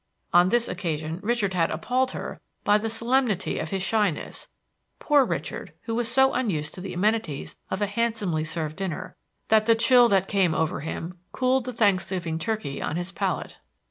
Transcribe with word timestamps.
On 0.33 0.49
this 0.49 0.67
occasion 0.67 1.19
Richard 1.21 1.53
had 1.53 1.69
appalled 1.69 2.09
her 2.13 2.41
by 2.63 2.79
the 2.79 2.89
solemnity 2.89 3.59
of 3.59 3.69
his 3.69 3.83
shyness, 3.83 4.47
poor 4.97 5.23
Richard, 5.23 5.73
who 5.83 5.93
was 5.93 6.09
so 6.09 6.33
unused 6.33 6.73
to 6.73 6.81
the 6.81 6.95
amenities 6.95 7.55
of 7.69 7.83
a 7.83 7.85
handsomely 7.85 8.43
served 8.43 8.77
dinner, 8.77 9.15
that 9.49 9.67
the 9.67 9.75
chill 9.75 10.09
which 10.09 10.25
came 10.27 10.55
over 10.55 10.79
him 10.79 11.19
cooled 11.31 11.65
the 11.65 11.71
Thanksgiving 11.73 12.39
turkey 12.39 12.81
on 12.81 12.95
his 12.95 13.11
palate. 13.11 13.57